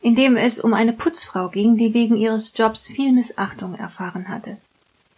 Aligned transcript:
in 0.00 0.14
dem 0.14 0.36
es 0.36 0.60
um 0.60 0.74
eine 0.74 0.92
Putzfrau 0.92 1.48
ging, 1.48 1.74
die 1.74 1.94
wegen 1.94 2.16
ihres 2.16 2.52
Jobs 2.54 2.86
viel 2.86 3.12
Missachtung 3.12 3.74
erfahren 3.74 4.28
hatte. 4.28 4.56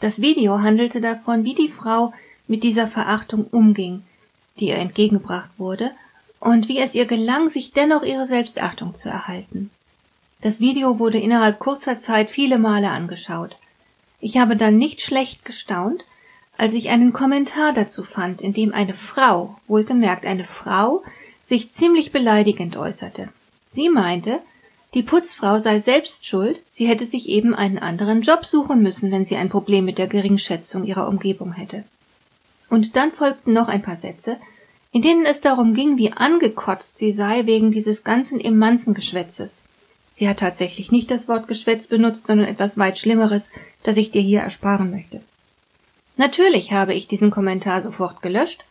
Das 0.00 0.20
Video 0.20 0.60
handelte 0.60 1.00
davon, 1.00 1.44
wie 1.44 1.54
die 1.54 1.68
Frau 1.68 2.12
mit 2.48 2.62
dieser 2.62 2.86
Verachtung 2.86 3.46
umging, 3.50 4.02
die 4.58 4.68
ihr 4.68 4.78
entgegengebracht 4.78 5.50
wurde, 5.56 5.92
und 6.40 6.68
wie 6.68 6.78
es 6.78 6.94
ihr 6.94 7.06
gelang, 7.06 7.48
sich 7.48 7.72
dennoch 7.72 8.02
ihre 8.02 8.26
Selbstachtung 8.26 8.94
zu 8.94 9.08
erhalten. 9.08 9.70
Das 10.42 10.60
Video 10.60 10.98
wurde 10.98 11.18
innerhalb 11.18 11.58
kurzer 11.58 11.98
Zeit 11.98 12.28
viele 12.28 12.58
Male 12.58 12.90
angeschaut. 12.90 13.56
Ich 14.20 14.36
habe 14.36 14.56
dann 14.56 14.76
nicht 14.76 15.00
schlecht 15.00 15.44
gestaunt, 15.46 16.04
als 16.58 16.74
ich 16.74 16.90
einen 16.90 17.12
Kommentar 17.12 17.72
dazu 17.72 18.02
fand, 18.02 18.42
in 18.42 18.52
dem 18.52 18.74
eine 18.74 18.92
Frau, 18.92 19.58
wohlgemerkt 19.66 20.26
eine 20.26 20.44
Frau, 20.44 21.02
sich 21.42 21.72
ziemlich 21.72 22.12
beleidigend 22.12 22.76
äußerte. 22.76 23.28
Sie 23.68 23.88
meinte, 23.88 24.40
die 24.94 25.02
Putzfrau 25.02 25.58
sei 25.58 25.80
selbst 25.80 26.24
schuld, 26.24 26.62
sie 26.70 26.86
hätte 26.86 27.04
sich 27.04 27.28
eben 27.28 27.54
einen 27.54 27.78
anderen 27.78 28.22
Job 28.22 28.46
suchen 28.46 28.82
müssen, 28.82 29.10
wenn 29.10 29.24
sie 29.24 29.36
ein 29.36 29.48
Problem 29.48 29.84
mit 29.84 29.98
der 29.98 30.06
Geringschätzung 30.06 30.84
ihrer 30.84 31.08
Umgebung 31.08 31.52
hätte. 31.52 31.82
Und 32.70 32.94
dann 32.94 33.10
folgten 33.10 33.52
noch 33.52 33.68
ein 33.68 33.82
paar 33.82 33.96
Sätze, 33.96 34.36
in 34.92 35.02
denen 35.02 35.26
es 35.26 35.40
darum 35.40 35.74
ging, 35.74 35.98
wie 35.98 36.12
angekotzt 36.12 36.98
sie 36.98 37.12
sei 37.12 37.46
wegen 37.46 37.72
dieses 37.72 38.04
ganzen 38.04 38.40
Emanzengeschwätzes. 38.40 39.62
Sie 40.10 40.28
hat 40.28 40.38
tatsächlich 40.38 40.92
nicht 40.92 41.10
das 41.10 41.26
Wort 41.26 41.48
Geschwätz 41.48 41.88
benutzt, 41.88 42.28
sondern 42.28 42.46
etwas 42.46 42.78
weit 42.78 42.96
Schlimmeres, 42.96 43.50
das 43.82 43.96
ich 43.96 44.12
dir 44.12 44.22
hier 44.22 44.40
ersparen 44.42 44.92
möchte. 44.92 45.20
Natürlich 46.16 46.72
habe 46.72 46.94
ich 46.94 47.08
diesen 47.08 47.32
Kommentar 47.32 47.82
sofort 47.82 48.22
gelöscht 48.22 48.64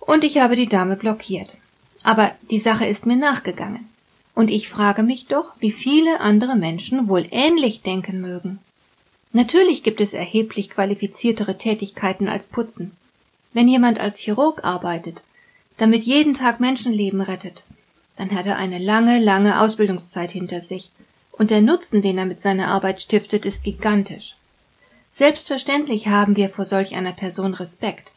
und 0.00 0.24
ich 0.24 0.38
habe 0.38 0.56
die 0.56 0.68
Dame 0.68 0.96
blockiert. 0.96 1.56
Aber 2.02 2.32
die 2.50 2.58
Sache 2.58 2.86
ist 2.86 3.06
mir 3.06 3.16
nachgegangen. 3.16 3.91
Und 4.34 4.50
ich 4.50 4.68
frage 4.68 5.02
mich 5.02 5.26
doch, 5.26 5.52
wie 5.60 5.72
viele 5.72 6.20
andere 6.20 6.56
Menschen 6.56 7.08
wohl 7.08 7.26
ähnlich 7.30 7.82
denken 7.82 8.20
mögen. 8.20 8.58
Natürlich 9.32 9.82
gibt 9.82 10.00
es 10.00 10.12
erheblich 10.12 10.70
qualifiziertere 10.70 11.58
Tätigkeiten 11.58 12.28
als 12.28 12.46
Putzen. 12.46 12.92
Wenn 13.52 13.68
jemand 13.68 14.00
als 14.00 14.18
Chirurg 14.18 14.64
arbeitet, 14.64 15.22
damit 15.76 16.04
jeden 16.04 16.34
Tag 16.34 16.60
Menschenleben 16.60 17.20
rettet, 17.20 17.64
dann 18.16 18.30
hat 18.30 18.46
er 18.46 18.56
eine 18.56 18.78
lange, 18.78 19.18
lange 19.18 19.60
Ausbildungszeit 19.60 20.32
hinter 20.32 20.60
sich, 20.60 20.90
und 21.32 21.50
der 21.50 21.62
Nutzen, 21.62 22.02
den 22.02 22.18
er 22.18 22.26
mit 22.26 22.40
seiner 22.40 22.68
Arbeit 22.68 23.00
stiftet, 23.00 23.46
ist 23.46 23.64
gigantisch. 23.64 24.36
Selbstverständlich 25.10 26.08
haben 26.08 26.36
wir 26.36 26.48
vor 26.48 26.64
solch 26.64 26.94
einer 26.94 27.12
Person 27.12 27.54
Respekt. 27.54 28.12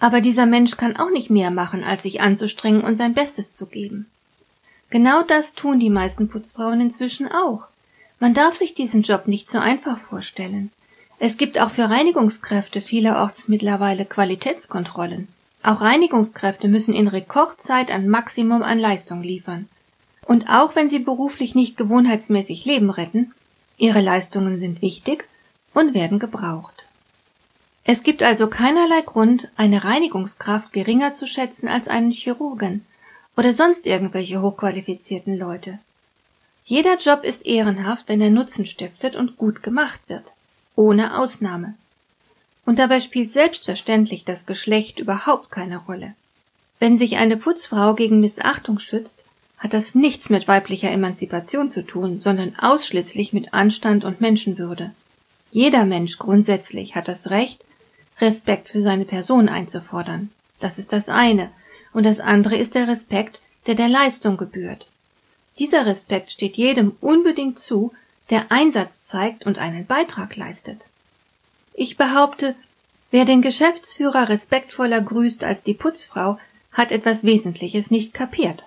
Aber 0.00 0.20
dieser 0.20 0.46
Mensch 0.46 0.76
kann 0.76 0.96
auch 0.96 1.10
nicht 1.10 1.30
mehr 1.30 1.50
machen, 1.50 1.82
als 1.82 2.02
sich 2.02 2.20
anzustrengen 2.20 2.82
und 2.82 2.96
sein 2.96 3.14
Bestes 3.14 3.52
zu 3.54 3.66
geben. 3.66 4.06
Genau 4.90 5.22
das 5.22 5.54
tun 5.54 5.78
die 5.78 5.90
meisten 5.90 6.28
Putzfrauen 6.28 6.80
inzwischen 6.80 7.30
auch. 7.30 7.66
Man 8.20 8.34
darf 8.34 8.54
sich 8.54 8.74
diesen 8.74 9.02
Job 9.02 9.28
nicht 9.28 9.48
so 9.48 9.58
einfach 9.58 9.98
vorstellen. 9.98 10.70
Es 11.18 11.36
gibt 11.36 11.58
auch 11.60 11.70
für 11.70 11.90
Reinigungskräfte 11.90 12.80
vielerorts 12.80 13.48
mittlerweile 13.48 14.04
Qualitätskontrollen. 14.04 15.28
Auch 15.62 15.80
Reinigungskräfte 15.80 16.68
müssen 16.68 16.94
in 16.94 17.08
Rekordzeit 17.08 17.90
ein 17.90 18.08
Maximum 18.08 18.62
an 18.62 18.78
Leistung 18.78 19.22
liefern. 19.22 19.68
Und 20.24 20.48
auch 20.48 20.76
wenn 20.76 20.88
sie 20.88 21.00
beruflich 21.00 21.54
nicht 21.54 21.76
gewohnheitsmäßig 21.76 22.64
Leben 22.64 22.90
retten, 22.90 23.32
ihre 23.76 24.00
Leistungen 24.00 24.60
sind 24.60 24.82
wichtig 24.82 25.26
und 25.74 25.94
werden 25.94 26.18
gebraucht. 26.18 26.84
Es 27.84 28.02
gibt 28.02 28.22
also 28.22 28.48
keinerlei 28.48 29.00
Grund, 29.02 29.50
eine 29.56 29.84
Reinigungskraft 29.84 30.72
geringer 30.72 31.14
zu 31.14 31.26
schätzen 31.26 31.68
als 31.68 31.88
einen 31.88 32.12
Chirurgen, 32.12 32.84
oder 33.38 33.54
sonst 33.54 33.86
irgendwelche 33.86 34.42
hochqualifizierten 34.42 35.38
Leute. 35.38 35.78
Jeder 36.64 36.98
Job 36.98 37.22
ist 37.22 37.46
ehrenhaft, 37.46 38.08
wenn 38.08 38.20
er 38.20 38.30
Nutzen 38.30 38.66
stiftet 38.66 39.14
und 39.14 39.36
gut 39.36 39.62
gemacht 39.62 40.00
wird. 40.08 40.24
Ohne 40.74 41.16
Ausnahme. 41.16 41.74
Und 42.66 42.80
dabei 42.80 42.98
spielt 42.98 43.30
selbstverständlich 43.30 44.24
das 44.24 44.44
Geschlecht 44.44 44.98
überhaupt 44.98 45.52
keine 45.52 45.78
Rolle. 45.78 46.14
Wenn 46.80 46.98
sich 46.98 47.16
eine 47.16 47.36
Putzfrau 47.36 47.94
gegen 47.94 48.18
Missachtung 48.18 48.80
schützt, 48.80 49.24
hat 49.56 49.72
das 49.72 49.94
nichts 49.94 50.30
mit 50.30 50.48
weiblicher 50.48 50.90
Emanzipation 50.90 51.70
zu 51.70 51.86
tun, 51.86 52.18
sondern 52.18 52.56
ausschließlich 52.58 53.32
mit 53.32 53.54
Anstand 53.54 54.04
und 54.04 54.20
Menschenwürde. 54.20 54.90
Jeder 55.52 55.84
Mensch 55.84 56.18
grundsätzlich 56.18 56.96
hat 56.96 57.06
das 57.06 57.30
Recht, 57.30 57.64
Respekt 58.20 58.68
für 58.68 58.82
seine 58.82 59.04
Person 59.04 59.48
einzufordern. 59.48 60.30
Das 60.58 60.80
ist 60.80 60.92
das 60.92 61.08
eine, 61.08 61.50
und 61.92 62.04
das 62.04 62.20
andere 62.20 62.56
ist 62.56 62.74
der 62.74 62.88
Respekt, 62.88 63.40
der 63.66 63.74
der 63.74 63.88
Leistung 63.88 64.36
gebührt. 64.36 64.86
Dieser 65.58 65.86
Respekt 65.86 66.32
steht 66.32 66.56
jedem 66.56 66.96
unbedingt 67.00 67.58
zu, 67.58 67.92
der 68.30 68.50
Einsatz 68.50 69.04
zeigt 69.04 69.46
und 69.46 69.58
einen 69.58 69.86
Beitrag 69.86 70.36
leistet. 70.36 70.80
Ich 71.74 71.96
behaupte, 71.96 72.54
wer 73.10 73.24
den 73.24 73.42
Geschäftsführer 73.42 74.28
respektvoller 74.28 75.00
grüßt 75.00 75.44
als 75.44 75.62
die 75.62 75.74
Putzfrau, 75.74 76.38
hat 76.72 76.92
etwas 76.92 77.24
Wesentliches 77.24 77.90
nicht 77.90 78.14
kapiert. 78.14 78.62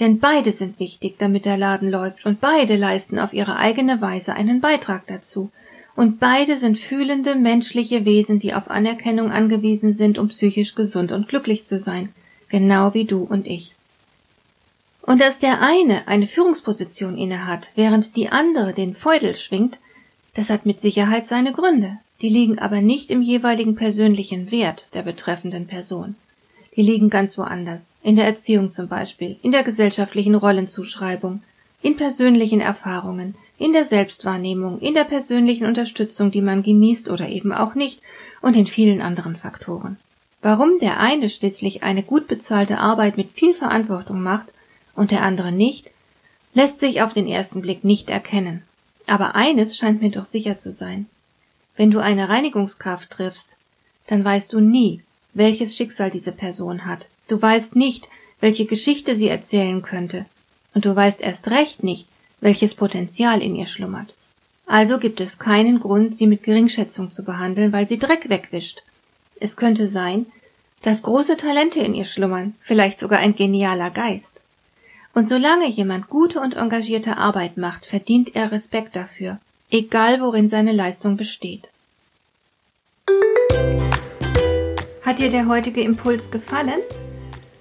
Denn 0.00 0.18
beide 0.18 0.52
sind 0.52 0.80
wichtig, 0.80 1.16
damit 1.18 1.44
der 1.44 1.58
Laden 1.58 1.90
läuft, 1.90 2.24
und 2.24 2.40
beide 2.40 2.76
leisten 2.76 3.18
auf 3.18 3.34
ihre 3.34 3.56
eigene 3.56 4.00
Weise 4.00 4.34
einen 4.34 4.60
Beitrag 4.60 5.06
dazu. 5.06 5.50
Und 5.94 6.18
beide 6.18 6.56
sind 6.56 6.78
fühlende 6.78 7.34
menschliche 7.34 8.06
Wesen, 8.06 8.38
die 8.38 8.54
auf 8.54 8.70
Anerkennung 8.70 9.30
angewiesen 9.30 9.92
sind, 9.92 10.18
um 10.18 10.28
psychisch 10.28 10.74
gesund 10.74 11.12
und 11.12 11.28
glücklich 11.28 11.66
zu 11.66 11.78
sein 11.78 12.08
genau 12.52 12.94
wie 12.94 13.06
du 13.06 13.24
und 13.24 13.48
ich. 13.48 13.74
Und 15.00 15.20
dass 15.20 15.40
der 15.40 15.60
eine 15.60 16.06
eine 16.06 16.28
Führungsposition 16.28 17.18
innehat, 17.18 17.70
während 17.74 18.14
die 18.14 18.28
andere 18.28 18.72
den 18.72 18.94
Feudel 18.94 19.34
schwingt, 19.34 19.80
das 20.34 20.50
hat 20.50 20.64
mit 20.64 20.80
Sicherheit 20.80 21.26
seine 21.26 21.52
Gründe. 21.52 21.98
Die 22.20 22.28
liegen 22.28 22.60
aber 22.60 22.80
nicht 22.80 23.10
im 23.10 23.20
jeweiligen 23.20 23.74
persönlichen 23.74 24.52
Wert 24.52 24.86
der 24.94 25.02
betreffenden 25.02 25.66
Person. 25.66 26.14
Die 26.76 26.82
liegen 26.82 27.10
ganz 27.10 27.36
woanders, 27.36 27.92
in 28.02 28.16
der 28.16 28.26
Erziehung 28.26 28.70
zum 28.70 28.86
Beispiel, 28.86 29.36
in 29.42 29.50
der 29.50 29.64
gesellschaftlichen 29.64 30.36
Rollenzuschreibung, 30.36 31.42
in 31.82 31.96
persönlichen 31.96 32.60
Erfahrungen, 32.60 33.34
in 33.58 33.72
der 33.72 33.84
Selbstwahrnehmung, 33.84 34.78
in 34.78 34.94
der 34.94 35.04
persönlichen 35.04 35.66
Unterstützung, 35.66 36.30
die 36.30 36.42
man 36.42 36.62
genießt 36.62 37.10
oder 37.10 37.28
eben 37.28 37.52
auch 37.52 37.74
nicht, 37.74 38.00
und 38.40 38.56
in 38.56 38.66
vielen 38.66 39.00
anderen 39.00 39.36
Faktoren. 39.36 39.98
Warum 40.42 40.80
der 40.80 40.98
eine 40.98 41.28
schließlich 41.28 41.84
eine 41.84 42.02
gut 42.02 42.26
bezahlte 42.26 42.78
Arbeit 42.78 43.16
mit 43.16 43.30
viel 43.30 43.54
Verantwortung 43.54 44.22
macht 44.22 44.48
und 44.94 45.12
der 45.12 45.22
andere 45.22 45.52
nicht, 45.52 45.92
lässt 46.52 46.80
sich 46.80 47.00
auf 47.00 47.12
den 47.12 47.28
ersten 47.28 47.62
Blick 47.62 47.84
nicht 47.84 48.10
erkennen. 48.10 48.62
Aber 49.06 49.36
eines 49.36 49.76
scheint 49.76 50.02
mir 50.02 50.10
doch 50.10 50.24
sicher 50.24 50.58
zu 50.58 50.72
sein. 50.72 51.06
Wenn 51.76 51.92
du 51.92 52.00
eine 52.00 52.28
Reinigungskraft 52.28 53.10
triffst, 53.10 53.56
dann 54.08 54.24
weißt 54.24 54.52
du 54.52 54.60
nie, 54.60 55.02
welches 55.32 55.76
Schicksal 55.76 56.10
diese 56.10 56.32
Person 56.32 56.86
hat. 56.86 57.06
Du 57.28 57.40
weißt 57.40 57.76
nicht, 57.76 58.08
welche 58.40 58.66
Geschichte 58.66 59.16
sie 59.16 59.28
erzählen 59.28 59.80
könnte. 59.80 60.26
Und 60.74 60.84
du 60.84 60.94
weißt 60.94 61.20
erst 61.20 61.50
recht 61.50 61.84
nicht, 61.84 62.08
welches 62.40 62.74
Potenzial 62.74 63.40
in 63.40 63.54
ihr 63.54 63.66
schlummert. 63.66 64.12
Also 64.66 64.98
gibt 64.98 65.20
es 65.20 65.38
keinen 65.38 65.78
Grund, 65.78 66.16
sie 66.16 66.26
mit 66.26 66.42
Geringschätzung 66.42 67.10
zu 67.12 67.24
behandeln, 67.24 67.72
weil 67.72 67.86
sie 67.86 67.98
Dreck 67.98 68.28
wegwischt. 68.28 68.82
Es 69.42 69.56
könnte 69.56 69.88
sein, 69.88 70.26
dass 70.82 71.02
große 71.02 71.36
Talente 71.36 71.80
in 71.80 71.94
ihr 71.94 72.04
schlummern, 72.04 72.54
vielleicht 72.60 73.00
sogar 73.00 73.18
ein 73.18 73.34
genialer 73.34 73.90
Geist. 73.90 74.44
Und 75.14 75.26
solange 75.26 75.66
jemand 75.68 76.08
gute 76.08 76.38
und 76.38 76.54
engagierte 76.54 77.16
Arbeit 77.16 77.56
macht, 77.56 77.84
verdient 77.84 78.36
er 78.36 78.52
Respekt 78.52 78.94
dafür, 78.94 79.38
egal 79.68 80.20
worin 80.20 80.46
seine 80.46 80.70
Leistung 80.70 81.16
besteht. 81.16 81.68
Hat 85.02 85.18
dir 85.18 85.28
der 85.28 85.48
heutige 85.48 85.80
Impuls 85.80 86.30
gefallen? 86.30 86.78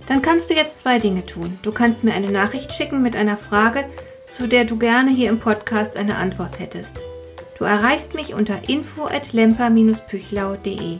Dann 0.05 0.21
kannst 0.21 0.51
du 0.51 0.53
jetzt 0.53 0.77
zwei 0.77 0.99
Dinge 0.99 1.25
tun. 1.25 1.57
Du 1.63 1.71
kannst 1.71 2.03
mir 2.03 2.13
eine 2.13 2.29
Nachricht 2.29 2.73
schicken 2.73 3.01
mit 3.01 3.15
einer 3.15 3.37
Frage, 3.37 3.85
zu 4.27 4.47
der 4.47 4.65
du 4.65 4.77
gerne 4.77 5.09
hier 5.09 5.31
im 5.31 5.39
Podcast 5.39 5.97
eine 5.97 6.17
Antwort 6.17 6.59
hättest. 6.59 6.97
Du 7.57 7.63
erreichst 7.63 8.13
mich 8.13 8.35
unter 8.35 8.69
info 8.69 9.05
at 9.05 9.33
lemper-püchlau.de. 9.33 10.99